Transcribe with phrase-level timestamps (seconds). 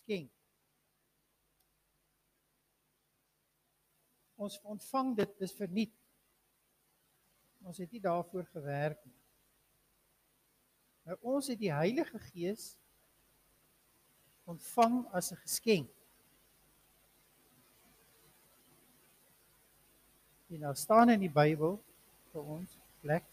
[0.00, 0.30] geskenk.
[4.40, 5.96] Ons ontvang dit dis verniet.
[7.60, 9.18] Ons het nie daarvoor gewerk nie.
[11.04, 12.72] Nou ons het die Heilige Gees
[14.48, 15.90] ontvang as 'n geskenk.
[20.50, 21.76] En nou staan in die Bybel
[22.32, 23.24] vir ons plek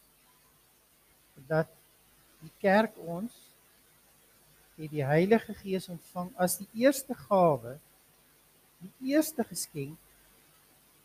[1.47, 1.67] dat
[2.41, 3.46] die kerk ons
[4.77, 7.77] het die Heilige Gees ontvang as die eerste gawe,
[8.83, 9.97] die eerste geskenk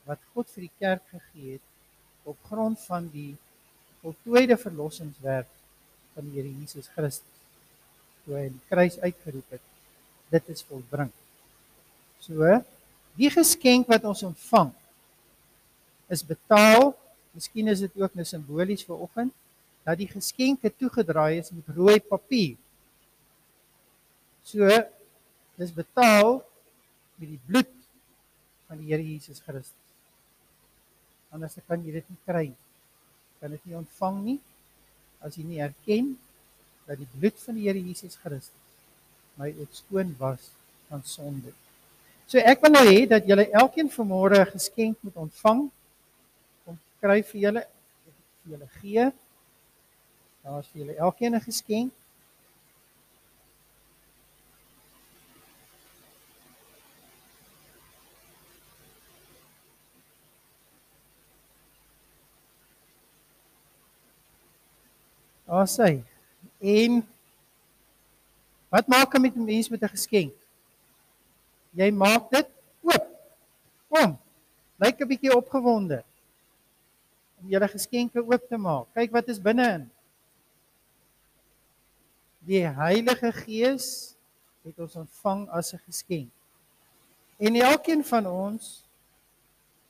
[0.08, 3.32] wat God vir die kerk gegee het op grond van die
[4.02, 5.48] voltooide verlossingswerk
[6.14, 7.28] van die Here Jesus Christus.
[8.22, 9.64] Toe hy die kruis uitgeroep het,
[10.34, 11.10] dit is volbring.
[12.22, 12.58] So,
[13.18, 14.70] die geskenk wat ons ontvang
[16.12, 16.92] is betaal.
[17.32, 19.32] Miskien is dit ook net simbolies vir oggend
[19.82, 22.54] dat die geskenke toegedraai is met rooi papier.
[24.44, 24.68] So
[25.56, 26.40] dis betaal
[27.20, 27.70] met die bloed
[28.66, 29.78] van die Here Jesus Christus.
[31.32, 32.60] Anders kan jy dit nie kry nie.
[33.40, 34.40] Kan dit nie ontvang nie
[35.22, 36.16] as jy nie erken
[36.88, 38.58] dat die bloed van die Here Jesus Christus
[39.40, 40.50] my ontskoon was
[40.88, 41.52] van sonde.
[42.26, 45.70] So ek wil nou hê dat julle elkeen vanmôre 'n geskenk moet ontvang.
[46.64, 47.62] Kom kry vir julle
[48.42, 49.04] vir julle gee.
[50.42, 51.92] Daar is vir julle elkeen 'n geskenk.
[65.52, 66.00] Daar sê
[66.58, 67.02] en
[68.72, 70.32] wat maak 'n met 'n mens met 'n geskenk?
[71.70, 72.48] Jy maak dit
[72.80, 73.04] oop.
[73.88, 74.18] Kom.
[74.76, 76.04] Lyk 'n bietjie opgewonde
[77.38, 78.86] om julle geskenke oop te maak.
[78.94, 79.90] Kyk wat is binne-in.
[82.38, 84.16] Die Heilige Gees
[84.64, 86.32] het ons ontvang as 'n geskenk.
[87.36, 88.88] En elkeen van ons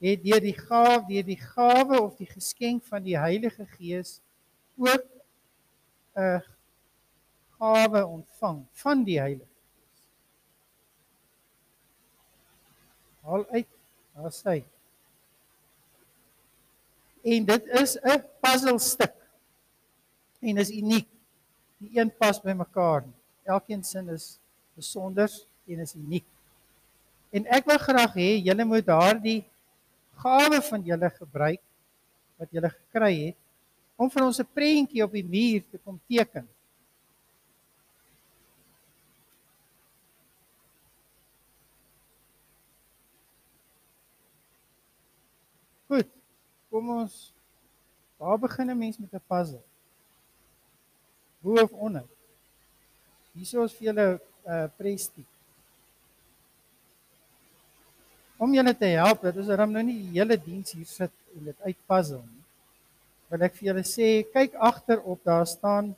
[0.01, 4.21] het deur die gawe, deur die gawe of die geskenk van die Heilige Gees
[4.77, 5.22] ook
[6.17, 6.43] 'n
[7.59, 10.03] gawe ontvang van die Heilige Gees.
[13.23, 13.69] Haal uit,
[14.15, 14.57] daar sê.
[17.23, 19.15] En dit is 'n puzzelstuk.
[20.41, 21.09] En is uniek.
[21.79, 23.05] Die een pas by mekaar.
[23.43, 24.39] Elkeen sin is
[24.75, 25.31] besonder
[25.67, 26.25] en is uniek.
[27.31, 29.45] En ek wil graag hê julle moet daardie
[30.23, 31.63] gawe van julle gebruik
[32.37, 33.42] wat julle gekry het
[34.03, 36.49] om vir ons 'n prentjie op die muur te kom teken.
[45.87, 46.09] Goed.
[46.71, 47.33] Kom ons
[48.19, 49.63] waar begin 'n mens met 'n puzzle?
[51.41, 52.07] Bo of onder?
[53.35, 54.21] Hierso is vir julle 'n
[54.51, 55.27] uh, prestie.
[58.37, 61.45] Om julle te help, dit is ram nou nie die hele diens hier sit en
[61.45, 62.42] dit uitpuzzle nie
[63.33, 65.95] wil ek vir julle sê, kyk agterop, daar staan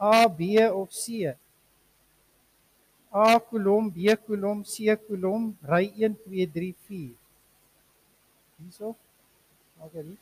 [0.00, 1.34] A, B of C.
[3.12, 7.10] A kolom, B kolom, C kolom, ry 1 2 3 4.
[8.62, 8.94] Hierso.
[9.76, 10.14] Maak dit.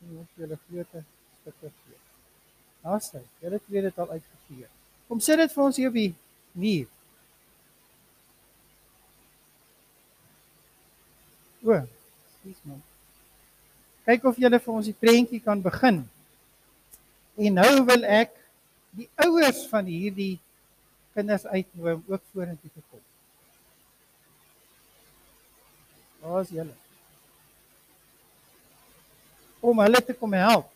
[0.00, 2.00] Ek moet julle groot stukke gee.
[2.82, 4.72] Daar sê, julle twee het al uitgegee.
[5.06, 6.10] Kom sit dit vir ons hier op die
[6.58, 6.90] muur.
[11.66, 11.80] O,
[12.42, 12.82] dis man
[14.06, 16.04] kyk of julle vir ons die prentjie kan begin.
[17.36, 18.32] En nou wil ek
[18.96, 20.36] die ouers van hierdie
[21.16, 23.02] kinders uitnooi om ook vorentoe te kom.
[26.22, 26.76] Waar is julle?
[29.60, 30.75] Om hulle te kom help.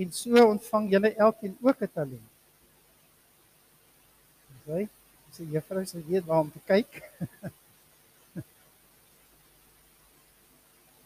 [0.00, 2.28] En so ontvang julle elkeen ook 'n talent.
[4.66, 4.82] Sy
[5.34, 6.90] sê juffrou sê weet waar om te kyk.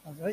[0.02, 0.30] Dan sê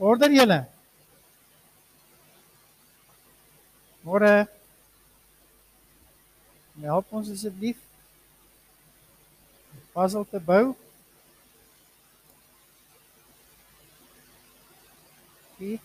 [0.00, 0.64] Oradan julle.
[4.02, 4.30] Môre.
[4.40, 4.46] Eh.
[6.80, 7.76] Help ons asseblief.
[9.92, 10.72] Puzzle te bou.
[15.58, 15.76] Hier.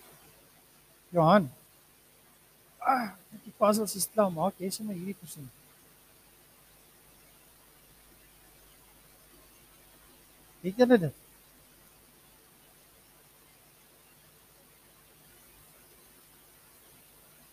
[1.12, 1.52] Johan.
[2.80, 3.12] Ah,
[3.44, 5.52] die puzzles is klaar, maak jy sommer hierdie persoon.
[10.64, 11.25] Het julle dit?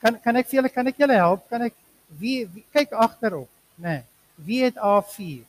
[0.03, 1.47] Kan kan ek vir julle kan ek julle help?
[1.51, 1.77] Kan ek
[2.21, 4.03] wie, wie kyk agterop, nê?
[4.03, 4.03] Nee,
[4.47, 5.45] wie het A4?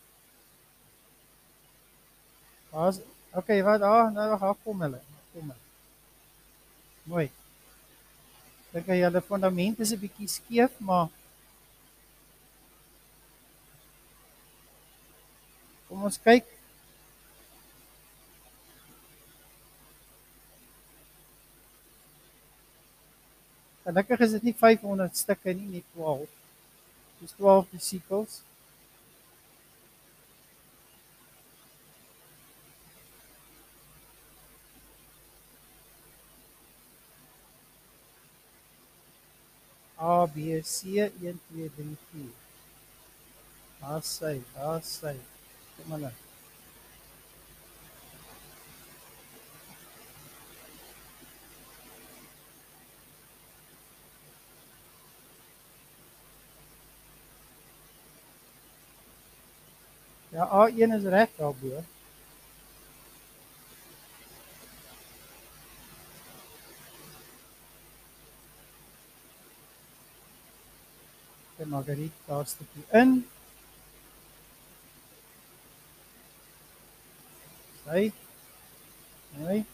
[2.73, 3.01] Was
[3.33, 5.01] okay, wat ah, nou gaan kom hulle.
[5.33, 5.59] Kom hulle.
[7.09, 7.27] Mooi.
[8.73, 11.09] Dink jy julle fondament is 'n bietjie skeef, maar
[15.93, 16.47] Kom ons kyk.
[23.83, 26.29] Gelukkig is dit nie 500 stukke nie, net 12.
[27.19, 28.41] Dis 12 disipels.
[39.99, 42.31] A B C 1 2 3 4.
[43.79, 45.17] Daar sy, daar sy.
[45.75, 46.15] Kom maar nou.
[60.43, 61.83] Ja, A1 is reg daarbo.
[71.55, 73.29] En Margriet daar stukkie in.
[77.85, 78.11] Sy.
[79.29, 79.65] Mooi.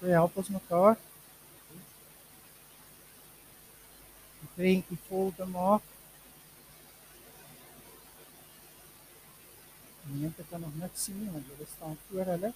[0.00, 0.96] Jy help ons mekaar.
[4.40, 5.99] Die prentjie vol te maak.
[10.20, 12.52] Mense kan nog niks sien nie want hulle staan voor hulle.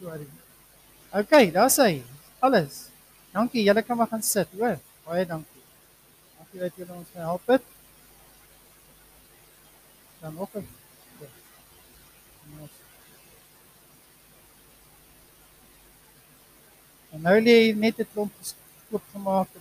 [0.00, 0.26] Sorry.
[1.20, 2.02] OK, daar's hy.
[2.38, 2.78] Alles.
[3.34, 3.64] Dankie.
[3.66, 4.78] Julle kan maar gaan sit, hoor.
[5.04, 5.62] Baie dankie.
[6.38, 7.62] Dankie dat julle ons gehelp het.
[10.20, 10.66] Dan ook 'n
[17.14, 19.58] En nou lê net 'n klomp geskoop gemaakte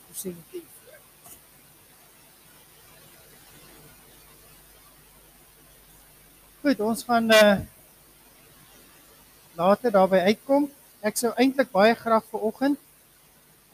[6.63, 7.55] Goed, ons gaan uh
[9.59, 10.69] later daarby uitkom.
[11.03, 12.77] Ek sou eintlik baie graag vir oggend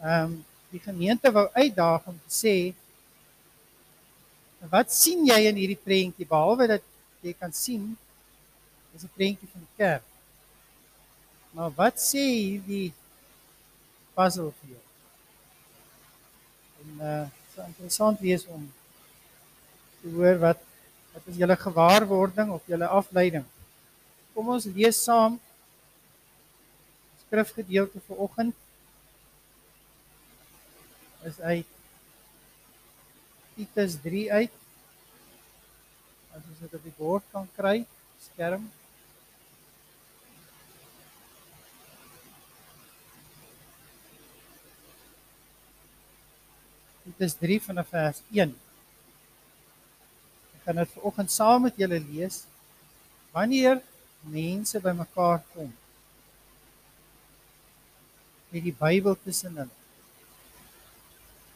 [0.02, 0.32] ehm um,
[0.74, 2.54] die gemeente wou uitdaag om te sê
[4.72, 6.88] wat sien jy in hierdie prentjie behalwe dat
[7.26, 7.84] jy kan sien
[8.98, 10.06] is 'n prentjie van die kerk.
[11.54, 12.90] Maar wat sê hierdie
[14.18, 14.84] puzzle vir jou?
[16.82, 18.66] En uh so interessant wees om
[20.02, 20.69] te hoor wat
[21.14, 23.46] Wat is julle gewaarwording of julle afleiding?
[24.34, 25.40] Kom ons lees saam
[27.30, 28.56] skrifgedeelte vir oggend.
[31.30, 31.76] Is uit
[33.56, 34.56] Titus 3 uit.
[36.34, 37.76] As ons dit op die bord kan kry,
[38.30, 38.70] skerm.
[47.04, 48.58] Titus 3 vanaf vers 1
[50.70, 52.36] gaan dit vanoggend saam met julle lees
[53.34, 53.80] wanneer
[54.34, 55.72] mense bymekaar kom
[58.52, 59.78] met die Bybel tussen hulle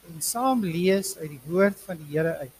[0.10, 2.58] en saam lees uit die woord van die Here uit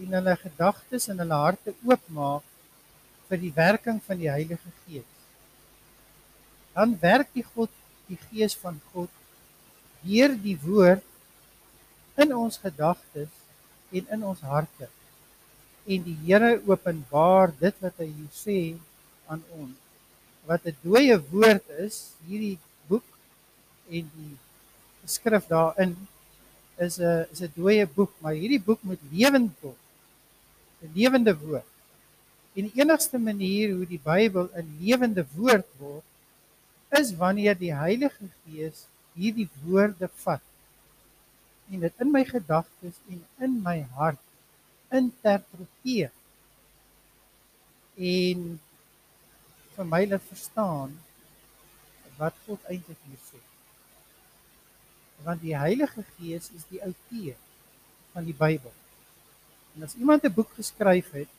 [0.00, 2.46] en hulle gedagtes en hulle harte oopmaak
[3.28, 5.18] vir die werking van die Heilige Gees
[6.78, 7.76] dan werk die God
[8.08, 9.12] die Gees van God
[10.08, 11.04] deur die woord
[12.24, 13.39] in ons gedagtes
[13.90, 14.88] en in ons harte.
[15.86, 18.58] En die Here openbaar dit wat hy hier sê
[19.30, 19.76] aan ons.
[20.46, 23.06] Wat 'n dooie woord is, hierdie boek
[23.90, 24.36] en die
[25.06, 25.96] skrif daarin
[26.78, 29.82] is 'n is 'n dooie boek, maar hierdie boek moet lewend word.
[30.82, 31.68] 'n Lewende woord.
[32.56, 36.06] En die enigste manier hoe die Bybel 'n lewende woord word
[37.00, 40.42] is wanneer die Heilige Gees hierdie woorde vat
[41.70, 44.22] en dit in my gedagtes en in my hart
[44.90, 46.10] interpreteer
[48.00, 48.42] en
[49.76, 50.96] vir my laat verstaan
[52.18, 53.38] wat God eintlik hier sê.
[55.24, 57.36] Want die Heilige Gees is die outeur
[58.12, 58.72] van die Bybel.
[59.76, 61.32] En as iemand 'n boek geskryf het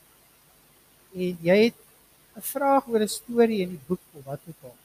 [1.14, 1.78] en jy het
[2.36, 4.76] 'n vraag oor 'n storie in die boek of wat ook al,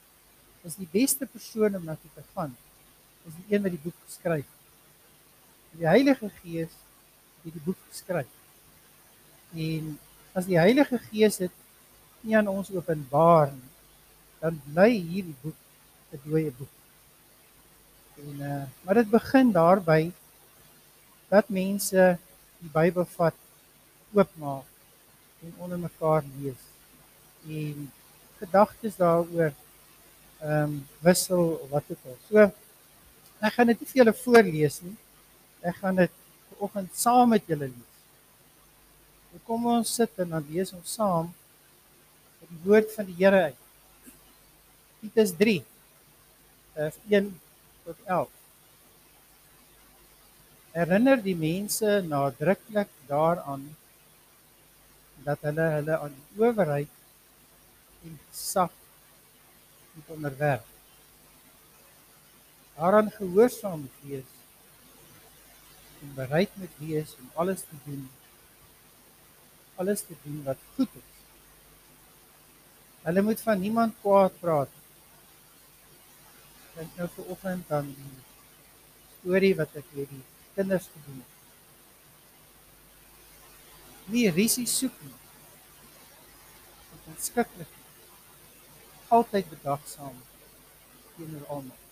[0.64, 2.56] is die beste persoon om na te gaan
[3.28, 4.57] is die een wat die boek geskryf het.
[5.72, 6.74] Die Heilige Gees
[7.44, 8.30] het die boek geskryf.
[9.54, 9.98] En
[10.34, 11.52] as die Heilige Gees dit
[12.22, 13.74] nie aan ons openbaar nie,
[14.42, 15.58] dan bly hierdie boek
[16.14, 16.74] 'n dooie boek.
[18.18, 20.12] En uh maar dit begin daarby
[21.30, 22.18] dat mense
[22.60, 23.36] die Bybel vat,
[24.14, 24.66] oopmaak
[25.44, 26.62] en onder mekaar lees
[27.48, 27.92] en
[28.40, 29.52] gedagtes daaroor
[30.40, 32.18] ehm um, wissel of wat ook al.
[32.30, 32.38] So
[33.40, 34.96] ek gaan dit nie vir julle voorlees nie.
[35.68, 36.14] Ek gaan dit
[36.52, 37.96] vanoggend saam met julle lees.
[39.32, 41.34] So kom ons sit en dan lees ons saam
[42.48, 43.64] die woord van die Here uit.
[45.02, 45.58] Titus 3
[46.78, 47.28] vers 1
[47.86, 48.32] tot 11.
[50.78, 53.66] Herinner die mense nadruklik daaraan
[55.28, 56.92] dat hulle hulle aan die owerheid
[58.08, 58.18] en
[59.98, 60.66] moet onderwerf.
[62.78, 64.37] Daaraan gehoorsaam wees
[66.08, 68.08] en bereid moet wees om alles te doen
[69.78, 71.16] alles te doen wat goed is.
[73.02, 74.74] Hulle moet van niemand kwaad praat.
[76.78, 78.16] Dink nou vir oggend aan die
[79.20, 80.24] storie wat ek met die
[80.58, 81.34] kinders gedoen het.
[84.14, 85.18] Nie risie soek nie.
[86.92, 87.74] Dit is skrikkelik
[89.14, 90.18] altyd bedagsaam
[91.16, 91.87] teenoor almal.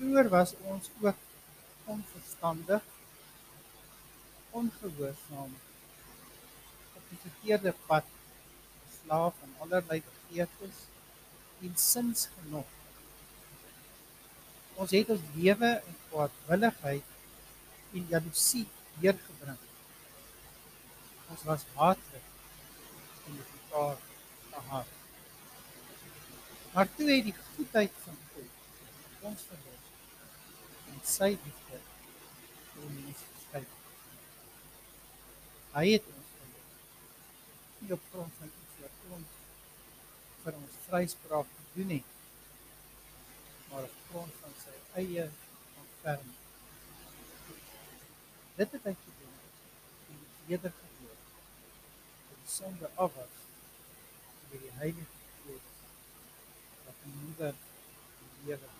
[0.00, 1.16] Vroeger was ons ook
[1.84, 2.82] onverstandig,
[4.50, 5.56] ongehoorsaam,
[6.96, 8.04] op die verkeerde pad,
[8.94, 10.78] slaaf aan allerlei begeertes
[11.60, 12.70] en sinsgenot.
[14.80, 17.12] Ons het ons lewe in kwaadwilligheid
[17.92, 18.64] en jaloesie
[19.02, 19.60] deurgebring.
[21.28, 22.24] Ons was haatlik
[23.26, 24.00] en het mekaar
[24.56, 24.96] gehaat.
[26.72, 28.58] Maar toe het die goedheid van God
[29.28, 29.79] ons verlos
[30.90, 31.80] en sy liefde
[32.70, 33.62] vir ons geskei.
[35.74, 36.80] Hy het ons verlos.
[37.80, 39.38] Nie op grond van iets wat ons
[40.44, 42.14] vir ons vryspraak gedoen het,
[43.70, 45.26] maar op grond van sy eie
[45.82, 46.38] ontferming.
[48.60, 49.36] Dit het hy gedoen
[50.14, 51.20] en wedergeboor.
[52.32, 53.38] Die sonde af was
[54.50, 55.06] deur die Heilige
[55.44, 55.68] Gees
[56.86, 57.54] wat die nuwe
[58.44, 58.70] lewe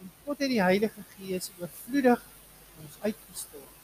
[0.00, 2.22] En God het die Heilige Gees oorvloedig
[2.82, 3.74] ons uitgestort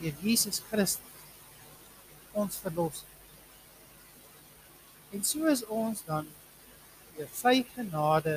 [0.00, 1.10] deur Jesus Christus
[2.32, 3.02] ons verlos.
[5.10, 6.28] En so is ons dan
[7.16, 8.36] deur sy genade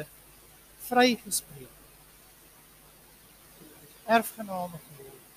[0.87, 1.69] vrygespreek.
[4.09, 5.29] Erfgename geword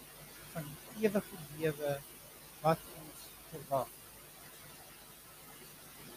[0.54, 1.92] van die ewige lewe
[2.62, 3.92] wat ons verwag.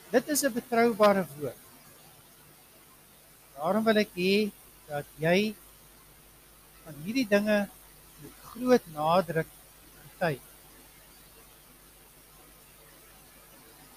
[0.10, 1.60] Dit is 'n betroubare woord.
[3.60, 4.52] Daarom wil ek hê
[4.90, 5.54] dat jy
[6.84, 7.58] van hierdie dinge
[8.22, 9.50] met groot nadruk
[10.02, 10.42] getuig.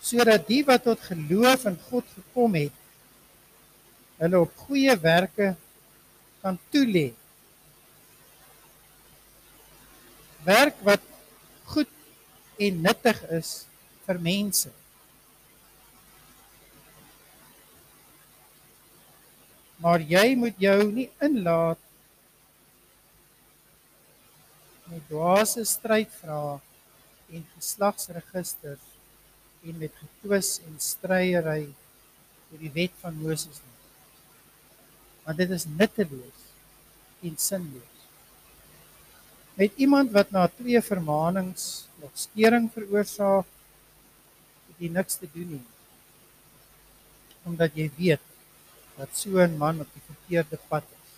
[0.03, 2.77] Sodat die wat tot geloof in God gekom het,
[4.21, 5.55] hulle op goeie werke
[6.43, 7.09] kan toelê.
[10.45, 11.09] Werk wat
[11.73, 11.91] goed
[12.59, 13.55] en nuttig is
[14.05, 14.71] vir mense.
[19.83, 21.81] Maar jy moet jou nie inlaat
[24.93, 26.61] met dwaase stryd vra
[27.33, 28.85] en geslagsregisters
[29.67, 31.65] en met getwis en stryery
[32.53, 33.79] oor die wet van Moses nie.
[35.27, 36.49] Want dit is nutteloos
[37.23, 38.07] en sinloos.
[39.59, 43.49] Met iemand wat na twee vermaanings nog skering veroorsaak,
[44.69, 45.65] het jy niks te doen nie.
[47.49, 48.32] Omdat jy weet
[48.97, 51.11] dat so 'n man op die verkeerde pad is.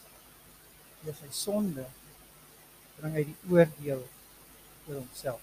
[1.02, 1.86] Deur sy sonde
[2.96, 4.02] bring hy die oordeel
[4.86, 5.42] oor homself.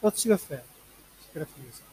[0.00, 0.62] Tot sover
[1.26, 1.88] skriflesing.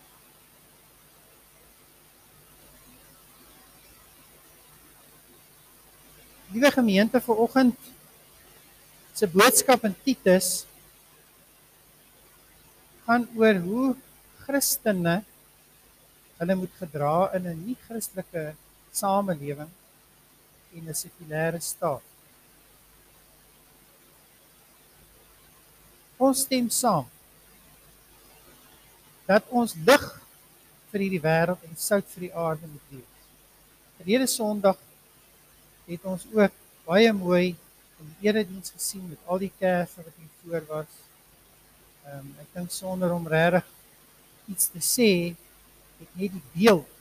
[6.52, 7.76] Liewe gemeente vanoggend
[9.14, 10.66] se boodskap in Titus
[13.08, 13.96] gaan oor hoe
[14.46, 15.24] Christene
[16.38, 18.54] hulle moet gedra in 'n nie-Christelike
[18.92, 19.70] samelewing
[20.74, 22.02] en 'n sekulêre staat.
[26.18, 27.06] Ons stem saam
[29.26, 30.06] dat ons lig
[30.92, 33.16] vir hierdie wêreld en sout vir die aarde moet wees.
[33.98, 34.80] Verlede Sondag
[35.88, 36.54] het ons ook
[36.88, 37.56] baie mooi
[38.00, 40.94] in die erediens gesien met al die kerse wat hier voor was.
[42.08, 43.66] Ehm um, ek dink sonder om regtig
[44.48, 45.12] iets te sê,
[46.00, 46.97] het net die beeld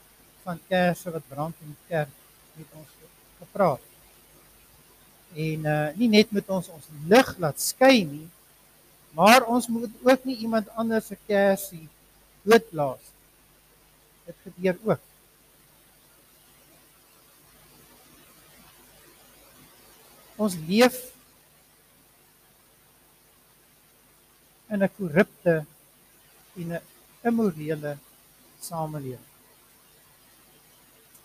[0.47, 2.13] van kersse wat brand in die kerk
[2.55, 2.93] met ons
[3.41, 3.83] gepraat.
[5.35, 8.29] En uh nie net met ons ons lig laat skyn nie,
[9.19, 11.89] maar ons moet ook nie iemand anders se kersie
[12.47, 13.13] doodblaas.
[14.27, 15.03] Dit gebeur ook.
[20.37, 20.99] Ons leef
[24.69, 25.65] in 'n korrupte
[26.57, 26.85] en 'n
[27.29, 27.97] immorele
[28.61, 29.36] samelewing.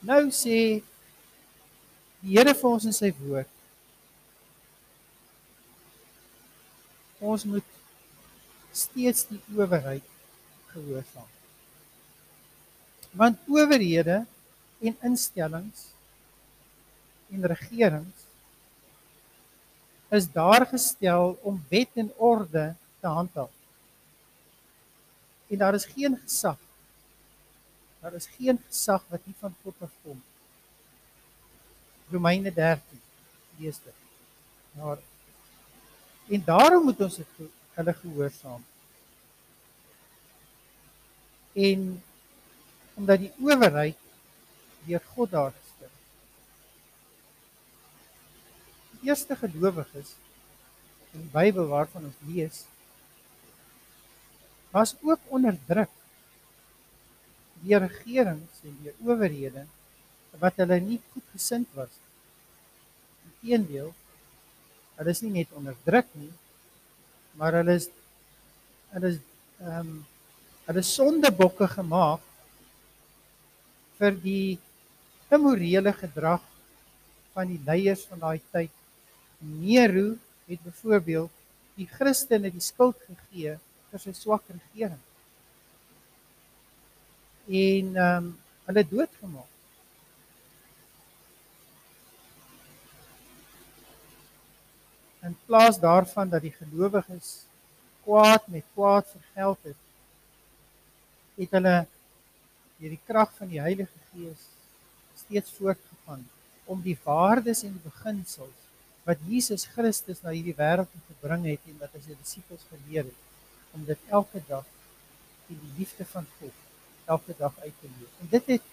[0.02, 0.82] Nou sê
[2.22, 3.50] die Here vir ons in sy woord
[7.22, 7.68] ons moet
[8.74, 10.06] steeds die owerheid
[10.72, 11.30] gehoorsaam.
[13.14, 14.24] Want owerhede
[14.82, 15.92] en instellings
[17.32, 18.28] en regerings
[20.12, 23.54] is daar gestel om wet en orde te handhaaf.
[25.52, 26.58] En daar is geen gesag.
[28.02, 30.22] Daar is geen gesag wat nie van God afkom.
[32.12, 33.02] Romeine 13
[33.58, 33.98] lees dit.
[34.76, 34.98] Daar
[36.32, 37.40] En daarom moet ons dit
[37.74, 38.64] hulle gehoorsaam.
[41.54, 42.04] En
[42.94, 43.98] omdat die owerheid
[44.86, 45.92] deur God daar gestel.
[48.92, 50.14] Die eerste gelowiges
[51.12, 52.64] in die Bybel waarvan ons lees
[54.72, 55.92] was ook onderdruk
[57.64, 59.66] deur regerings en deur owerhede
[60.42, 61.92] wat hulle nie goed gesind was.
[63.28, 63.92] Inteendeel
[65.02, 66.30] Hulle is nie net onderdruk nie,
[67.40, 67.88] maar hulle is
[68.92, 69.16] hulle is
[69.64, 69.94] ehm um,
[70.68, 72.28] hulle sondebokke gemaak
[73.98, 74.60] vir die
[75.34, 76.46] immorele gedrag
[77.34, 78.72] van die leiers van daai tyd.
[79.42, 80.12] Nero
[80.46, 81.42] het byvoorbeeld
[81.80, 83.58] die Christene die skuld gegee
[83.90, 85.02] vir sy swak regering.
[87.52, 89.52] En ehm um, hulle doodgemaak.
[95.22, 97.44] in plaas daarvan dat die gelowiges
[98.04, 99.80] kwaad met kwaad vergeld het
[101.36, 101.76] het hulle
[102.80, 104.48] deur die krag van die Heilige Gees
[105.22, 106.26] steeds voortgegaan
[106.66, 108.66] om die waardes en die beginsels
[109.06, 113.78] wat Jesus Christus na hierdie wêreld gebring het en wat hy sy disippels geleer het
[113.78, 114.66] om dit elke dag
[115.54, 116.61] in die liefde van God
[117.16, 118.12] elke dag uit te leef.
[118.24, 118.68] En dit het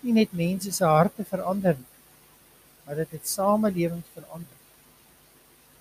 [0.00, 1.94] nie net mense se harte verander nie,
[2.84, 4.56] maar dit het samelewings verander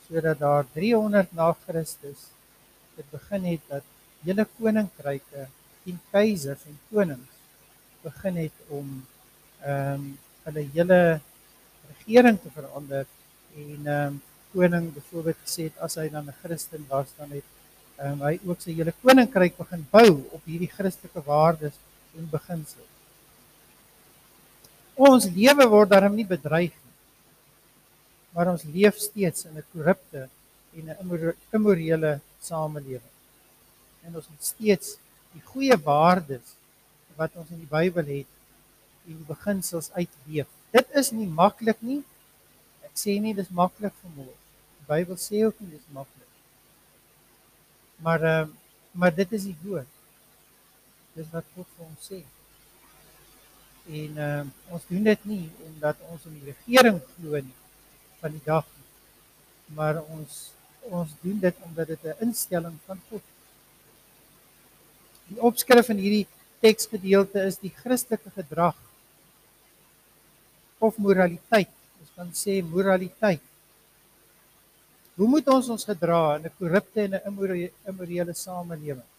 [0.07, 2.27] sodat daar 300 na Christus
[2.95, 3.83] dit begin het dat
[4.25, 5.47] hele koninkryke
[5.85, 7.41] en keisers en konings
[8.05, 8.91] begin het om
[9.65, 10.05] ehm um,
[10.45, 10.99] hulle hele
[11.89, 13.05] regering te verander
[13.55, 14.21] en ehm um,
[14.53, 17.47] koning byvoorbeeld gesê het as hy dan 'n Christen was dan het
[17.97, 21.81] ehm um, hy ook sy hele koninkryk begin bou op hierdie Christelike waardes
[22.17, 22.91] en beginsels.
[24.95, 26.75] Ons lewe word daarom nie bedreig
[28.35, 30.27] maar ons leef steeds in 'n korrupte
[30.77, 33.13] en 'n immorele samelewing.
[34.03, 34.97] En ons moet steeds
[35.33, 36.47] die goeie waardes
[37.15, 38.31] wat ons in die Bybel het
[39.07, 40.47] en die beginsels uitleef.
[40.71, 42.03] Dit is nie maklik nie.
[42.83, 44.37] Ek sê nie dis maklik vir môre.
[44.79, 46.31] Die Bybel sê ook nie dis maklik.
[48.03, 48.47] Maar uh,
[48.91, 49.94] maar dit is die woord.
[51.15, 52.21] Dis wat God vir ons sê.
[53.85, 54.41] En uh,
[54.73, 57.55] ons doen dit nie omdat ons in die regering glo nie
[58.21, 58.87] van die dag nie.
[59.77, 60.41] Maar ons
[60.85, 63.23] ons doen dit omdat dit 'n instelling van God.
[65.29, 66.27] Die opskrif in hierdie
[66.61, 68.77] teksgedeelte is die Christelike gedrag
[70.79, 71.71] of moraliteit.
[72.01, 73.41] Ons kan sê moraliteit.
[75.15, 79.14] Hoe moet ons ons gedra in 'n korrupte en 'n immorele samelewing?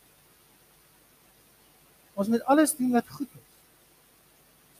[2.16, 3.44] Ons moet alles doen wat goed is.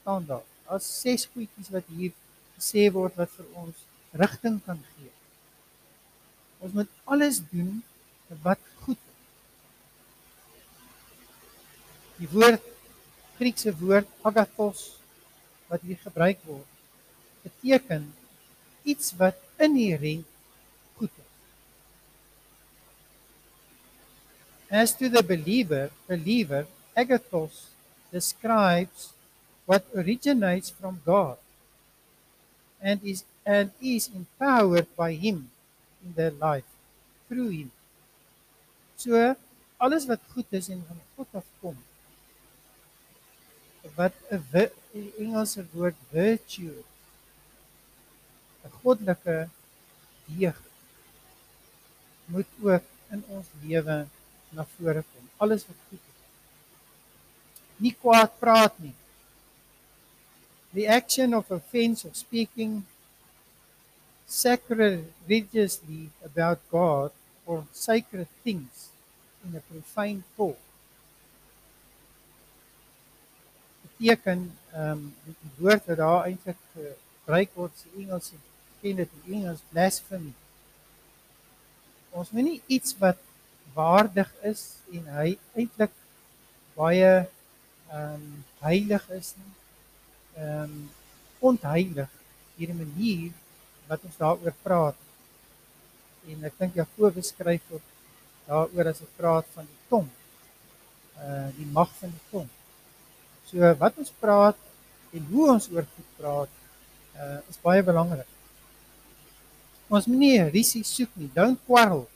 [0.00, 0.46] staan daar.
[0.70, 2.12] As ses goedjies wat hier
[2.56, 3.82] gesê word wat vir ons
[4.16, 5.10] rigting kan gee.
[6.64, 7.82] Ons moet alles doen
[8.42, 9.18] wat goed is.
[12.22, 12.72] Die woord
[13.36, 14.86] Griekse woord agathos
[15.68, 16.70] wat hier gebruik word
[17.44, 18.06] beteken
[18.86, 20.24] iets wat inherënt
[20.96, 21.32] goed is.
[24.70, 26.64] As to the believer, believer
[26.96, 27.68] agathos
[28.10, 29.12] describes
[29.66, 31.36] what originates from God
[32.80, 35.50] and is and is empowered by him
[36.02, 36.66] in their life
[37.28, 37.70] through him.
[38.96, 39.36] So
[39.76, 41.76] alles wat goed is en van God afkom.
[43.94, 44.70] Wat 'n
[45.20, 46.80] Engelse woord virtue
[48.64, 49.48] 'n goddelike
[50.26, 50.58] deeg
[52.32, 53.96] moet ook in ons lewe
[54.50, 55.24] na vore kom.
[55.36, 56.15] Alles wat goed is.
[57.76, 58.94] Nie kwaad praat nie.
[60.72, 62.84] The action of offense of speaking
[64.26, 67.12] sacrilegiously about God
[67.46, 68.90] or sacred things
[69.44, 70.58] in a profane talk.
[73.86, 78.32] Beteken ehm um, die woord wat daar eintlik gebruik word in Engels
[78.82, 80.34] ken dit in Engels blasphemy.
[82.10, 83.22] Ons moet nie iets wat
[83.76, 85.94] waardig is en hy eintlik
[86.76, 87.26] baie
[87.90, 89.52] ehm um, heilig is nie.
[90.36, 90.78] Ehm um,
[91.38, 92.10] ontheilig
[92.56, 93.32] hierdie manier
[93.86, 94.98] wat ons daaroor praat.
[96.26, 97.84] En ek dink Jakobus skryf ook
[98.46, 100.08] daaroor as hy praat van die tong.
[101.20, 102.48] Uh die mag van die tong.
[103.46, 104.58] So wat ons praat
[105.14, 106.52] en hoe ons oor goed praat
[107.16, 108.28] uh is baie belangrik.
[109.86, 111.30] Ons moet nie risie soek nie.
[111.34, 112.06] Don't quarrel.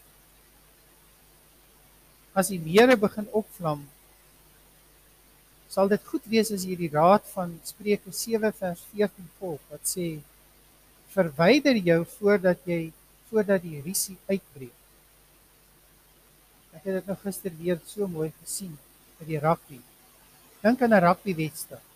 [2.35, 3.85] As die mere begin opvlam,
[5.71, 9.87] sal dit goed wees as jy die raad van Spreuke 7 vers 14 volg wat
[9.87, 10.09] sê
[11.15, 12.91] verwyder jou voordat jy
[13.31, 14.75] voordat die risie uitbreek.
[16.75, 18.75] Ek het dit nou gister weer so mooi gesien
[19.21, 19.79] by die rugby.
[20.63, 21.87] Dink aan 'n rugby wedstryd.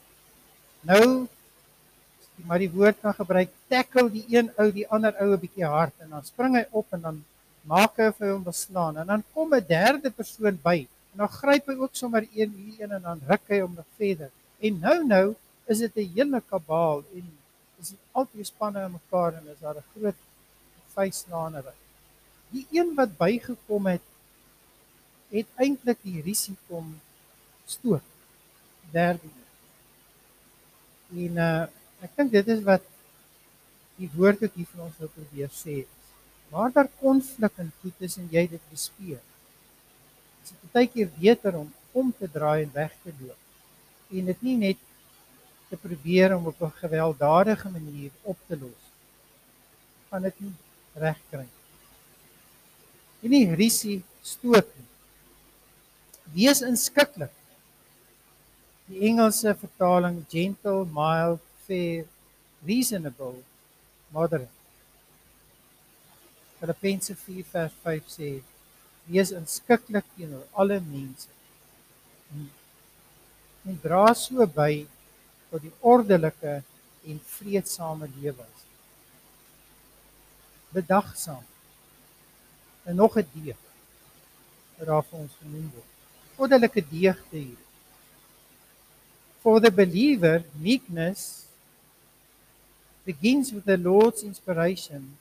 [0.82, 1.26] Nou
[2.46, 5.94] maar die woord kan gebruik tackle die een ou die ander ou 'n bietjie hard
[5.98, 7.24] en dan spring hy op en dan
[7.62, 11.70] maak hy vir hom beslaan en dan kom 'n derde persoon by en dan gryp
[11.70, 14.30] hy ook sommer een hier een en dan ruk hy hom nog verder
[14.68, 15.26] en nou nou
[15.72, 17.30] is dit 'n hele kabaal en
[17.80, 20.18] is altyd spanne aan mekaar en is daar 'n groot
[20.96, 21.76] vyslaanery
[22.50, 24.06] die een wat bygekom het
[25.30, 27.00] het eintlik die risiko om
[27.66, 28.06] stoot
[28.90, 29.32] derde
[31.14, 31.66] en uh,
[32.04, 32.84] Ek dink dit is wat
[33.96, 35.76] die woord wat hier vir ons wil probeer sê.
[36.52, 39.22] Waar daar konflik in goed is en jy dit bespeer.
[40.44, 43.40] Dit is baie keer beter om om te draai en weg te loop
[44.18, 44.80] en dit nie net
[45.70, 48.82] te probeer om op 'n gewelddadige manier op te los.
[50.08, 50.54] Van dit nie
[50.94, 51.46] regkry.
[53.22, 54.86] En nie risie stoot nie.
[56.32, 57.32] Wees inskikkelik.
[58.86, 62.04] Die Engelse vertaling gentle, mild, fair,
[62.66, 63.42] reasonable,
[64.08, 64.52] moderate.
[66.58, 68.42] Filippense 4 vers 5 sê:
[69.04, 71.28] Wees inskikkelik teenoor alle mense.
[73.64, 74.84] En dra so by
[75.50, 76.60] tot die ordelike
[77.04, 78.46] en vredesame lewe.
[80.74, 81.44] Bedagsaam.
[82.84, 83.60] En nog 'n deeg
[84.76, 85.90] wat daar vir ons genoem word.
[86.36, 87.62] Ordelike deegte hier.
[89.42, 91.44] For the believer, meekness
[93.04, 95.18] begins with the Lord's inspiration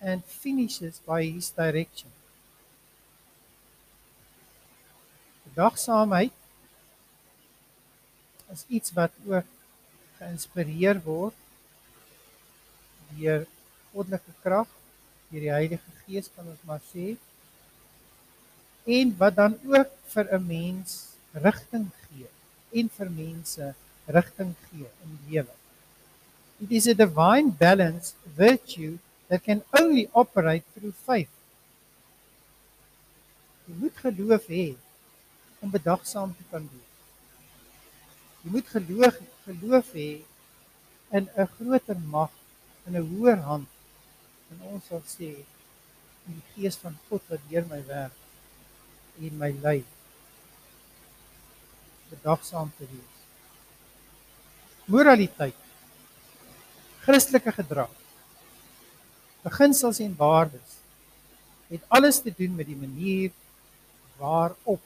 [0.00, 2.10] and finishes by his direction.
[5.56, 6.32] Dagsaamheid
[8.52, 9.48] is iets wat ook
[10.18, 11.36] geïnspireer word
[13.16, 13.46] deur
[13.94, 14.68] goddelike krag,
[15.30, 17.14] deur die Heilige Gees kan ons maar sê.
[18.84, 22.28] En wat dan ook vir 'n mens rigting gee
[22.80, 23.74] en vir mense
[24.06, 25.54] rigting gee in die lewe.
[26.60, 31.32] It is a divine balance virtue that can only operate through faith.
[33.66, 34.76] Jy moet geloof hê
[35.66, 36.94] om bedagsaam te kan wees.
[38.44, 40.10] Jy moet geloof geloof hê
[41.18, 42.30] in 'n groter mag,
[42.86, 43.68] in 'n hoër hand.
[44.50, 45.30] En ons sal sê
[46.26, 48.16] die gees van God wat deur my werk
[49.18, 49.84] en my lei
[52.10, 53.14] bedagsaam te wees.
[54.86, 55.58] Moraliteit
[57.06, 57.92] Christelike gedrag.
[59.42, 60.70] Beginsels en waardes
[61.68, 63.30] het alles te doen met die manier
[64.18, 64.82] waarop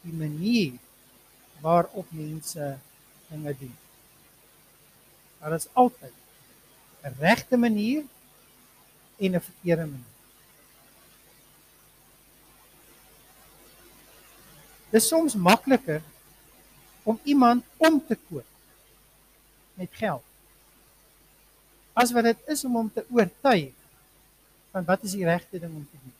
[0.00, 0.78] die manier
[1.60, 2.78] waarop mense
[3.28, 3.76] dinge doen.
[5.40, 6.12] Daar is altyd
[7.02, 8.02] 'n regte manier
[9.16, 10.14] en 'n verkeerde manier.
[14.90, 16.02] Dit is soms makliker
[17.02, 18.46] om iemand om te koop
[19.74, 20.24] met geld
[21.92, 23.72] as wat dit is om hom te oortuig
[24.70, 26.16] van wat is die regte ding om te doen.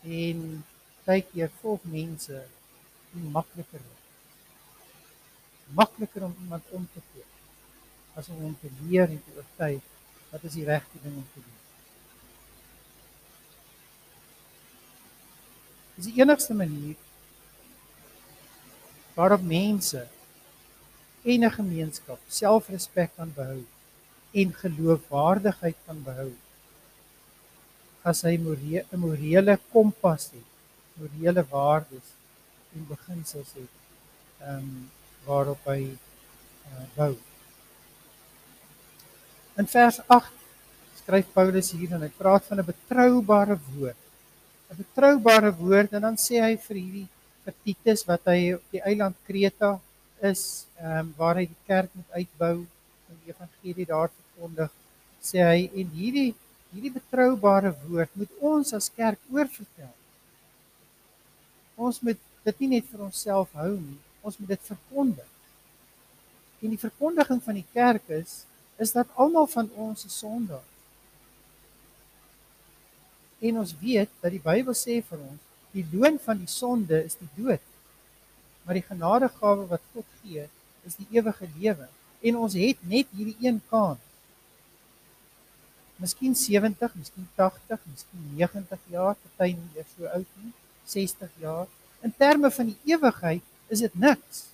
[0.00, 0.64] En
[1.10, 2.44] baie keer volg mense
[3.10, 4.02] die makliker weg.
[5.78, 9.86] Makliker om iemand om te koop as om hom te leer en te oortuig
[10.30, 11.58] wat is die regte ding om te doen.
[15.96, 16.98] Dis die enigste manier
[19.16, 20.06] waarop mense
[21.22, 23.64] en 'n gemeenskap selfrespek kan behou
[24.42, 26.30] en geloofwaardigheid kan behou
[28.02, 30.49] as hy 'n morele kompas het,
[31.00, 32.14] morele waardes
[32.76, 33.76] en beginsels het,
[34.40, 34.88] ehm um,
[35.26, 37.12] waarop hy uh, bou.
[39.60, 40.30] In vers 8
[41.02, 44.00] skryf Paulus hier en hy praat van 'n betroubare woord.
[44.70, 47.08] 'n Betroubare woord en dan sê hy vir hierdie
[47.44, 49.72] vir Titus wat hy op die eiland Kreta
[50.32, 52.56] is ehm um, waar hy die kerk moet uitbou
[53.10, 54.70] in die evangelie daar verkondig,
[55.20, 56.30] sê hy en hierdie
[56.72, 59.94] hierdie betroubare woord moet ons as kerk oorvertel.
[61.80, 65.28] Ons moet dit nie net vir onsself hou nie, ons moet dit verkondig.
[66.60, 68.42] En die verkondiging van die kerk is
[68.80, 70.66] is dat almal van ons 'n sondaar.
[73.40, 75.40] En ons weet dat die Bybel sê vir ons,
[75.72, 77.64] die loon van die sonde is die dood.
[78.64, 80.48] Maar die genadegawe wat God gee,
[80.84, 81.88] is die ewige lewe.
[82.20, 84.00] En ons het net hierdie een kans.
[85.96, 90.52] Miskien 70, miskien 80, miskien 90 jaar, party nie eers so oud nie,
[90.90, 91.66] 60 jaar.
[92.00, 94.46] In terme van die ewigheid is dit niks.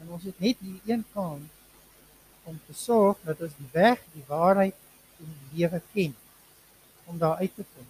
[0.00, 1.52] En ons het net hierdie een kans
[2.46, 4.76] om te sorg dat ons die weg, die waarheid
[5.18, 6.14] en die lewe ken
[7.06, 7.86] om daar uit te kom.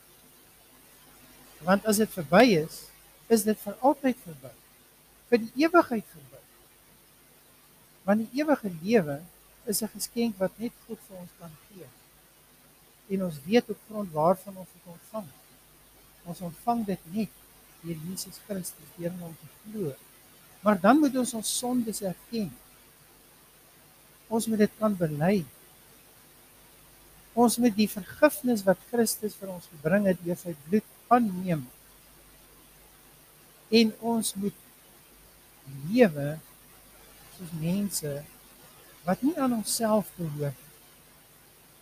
[1.67, 2.87] Want as dit verby is,
[3.33, 4.53] is dit vir altyd verby.
[5.31, 6.43] Vir die ewigheid verby.
[8.07, 9.21] Want die ewige lewe
[9.67, 11.89] is 'n geskenk wat net God vir ons kan gee.
[13.09, 15.29] En ons weet op grond waarvan ons dit ontvang.
[16.27, 17.43] Ons ontvang dit net
[17.83, 19.93] deur Jesus Christus deur hom te glo.
[20.65, 22.51] Maar dan moet ons ons sondes erken.
[24.27, 25.37] Ons moet dit kan bely.
[27.37, 31.67] Ons moet die vergifnis wat Christus vir ons gebring het deur sy bloed aanneem.
[33.71, 34.63] En ons moet
[35.91, 36.29] lewe
[37.37, 38.15] soos mense
[39.07, 40.63] wat nie aan onsself behoort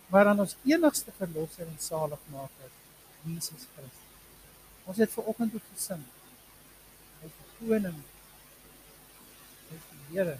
[0.07, 2.69] maar aan ons enigste verlosser en saligmaker
[3.23, 4.04] Jesus Christus.
[4.85, 6.03] Ons het ver oggend ook gesing.
[7.21, 7.97] Hy is die koning.
[9.69, 10.37] Hy is die Here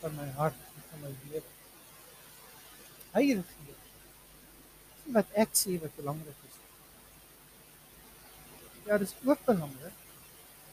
[0.00, 1.50] van my hart en van my lewe.
[3.16, 3.80] Hy regeer.
[5.04, 6.56] Dis wat ek sê wat belangrik is.
[8.86, 9.96] Ja, dis ook belangrik.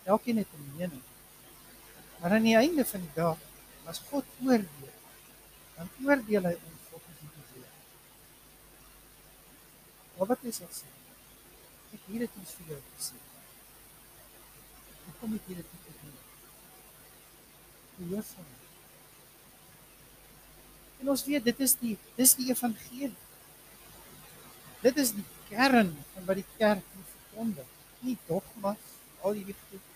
[0.04, 1.04] Elkeen het 'n mening.
[2.20, 3.38] Maar aan die einde van die dag,
[3.86, 4.96] as God oordeel,
[5.76, 7.72] dan oordeel hy ons volgens die woord.
[10.28, 11.03] Wat is dit?
[11.94, 13.20] Ek hier het iets vir jou gesê.
[15.12, 16.18] Ek kom hier dit te doen.
[18.00, 18.60] Die Jesaja.
[21.04, 23.14] En ons weet dit is die dis die evangelie.
[24.84, 27.70] Dit is die kern van wat die kerk moet verkondig.
[28.04, 28.90] Nie dogmas,
[29.24, 29.92] al hierdie goed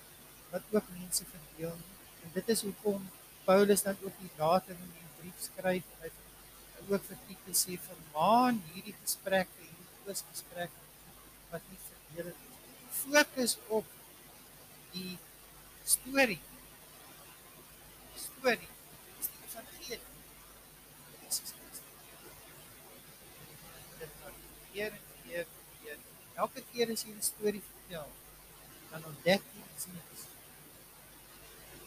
[0.51, 1.97] wat ook mense verdeel nie.
[2.23, 3.03] En dit is hoekom
[3.47, 6.11] Paulus dan ook die later in die brief skryf hy
[6.87, 10.85] ook vir Titus sê vermaan hierdie gesprekke, hierdie oosgesprekke
[11.51, 11.79] wat nie
[12.15, 12.33] nie.
[12.89, 13.85] Fokus op
[14.91, 15.17] die
[15.83, 16.39] storie.
[18.13, 18.69] Die storie
[19.19, 19.99] is die evangelie.
[21.21, 21.81] Jesus Christus.
[23.99, 24.39] Dit gaan
[24.71, 25.99] keer en keer en keer.
[26.35, 28.09] Elke keer as jy 'n storie vertel,
[28.91, 30.21] dan ontdek jy iets nuuts.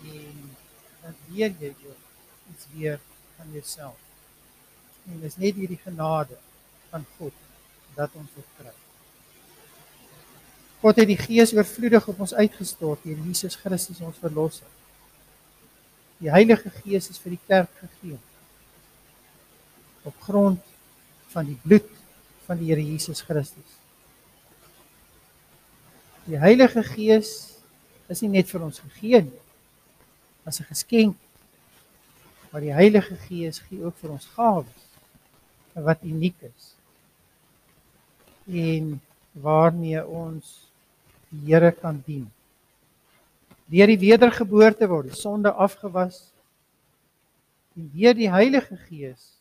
[0.00, 0.56] En
[1.02, 1.74] dan leer jy
[2.50, 3.00] iets weer
[3.36, 3.98] van jouself.
[5.06, 6.38] En dis net hierdie genade
[6.90, 7.32] van God
[7.94, 8.74] dat ons dit kry.
[10.80, 14.68] God het die Gees oorvloedig op ons uitgestort deur Jesus Christus ons verlosser.
[16.20, 18.18] Die Heilige Gees is vir die kerk gegee.
[20.08, 20.64] Op grond
[21.32, 21.88] van die bloed
[22.46, 23.76] van die Here Jesus Christus.
[26.24, 27.34] Die Heilige Gees
[28.10, 29.40] is nie net vir ons gegee nie
[30.48, 31.16] as 'n geskenk
[32.50, 34.88] maar die Heilige Gees gee ook vir ons gawes
[35.72, 36.72] wat uniek is.
[38.50, 38.96] En
[39.32, 40.69] waarmee ons
[41.30, 42.26] die Here kan dien.
[43.70, 46.24] Deur die wedergeboorte word die sonde afgewas.
[47.78, 49.36] En deur die Heilige Gees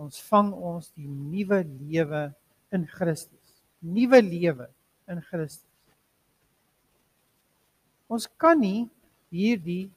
[0.00, 2.30] ontvang ons die nuwe lewe
[2.72, 3.60] in Christus.
[3.84, 4.70] Nuwe lewe
[5.12, 5.68] in Christus.
[8.12, 8.88] Ons kan nie
[9.32, 9.90] hierdie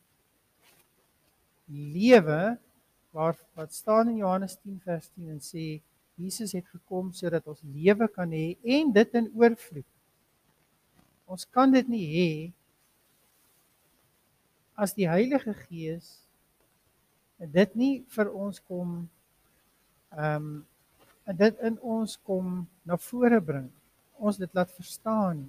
[1.67, 2.55] lewe
[3.15, 5.65] waar wat staan in Johannes 10 vers 10 en sê
[6.19, 9.87] Jesus het gekom sodat ons lewe kan hê en dit in oorvloed.
[11.25, 12.29] Ons kan dit nie hê
[14.75, 16.19] as die Heilige Gees
[17.39, 19.03] dit nie vir ons kom
[20.15, 20.55] ehm um,
[21.25, 23.65] dit in ons kom na vore bring.
[24.21, 25.39] Ons dit laat verstaan.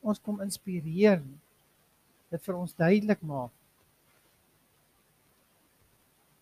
[0.00, 1.20] Ons kom inspireer.
[2.32, 3.52] Dit vir ons duidelik maak.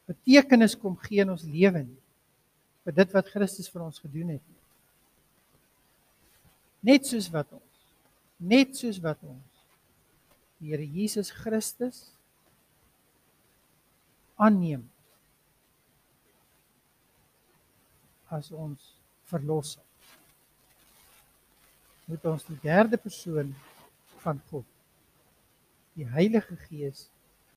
[0.06, 1.82] Betekenis kom gee in ons lewe
[2.86, 4.46] vir dit wat Christus vir ons gedoen het.
[6.86, 7.67] Net soos wat ons
[8.38, 9.64] net soos wat ons
[10.58, 12.08] die Here Jesus Christus
[14.38, 14.86] aanneem
[18.30, 18.94] as ons
[19.28, 19.84] verlosser.
[22.08, 23.52] Moet ons die derde persoon
[24.22, 24.66] van God,
[25.96, 27.06] die Heilige Gees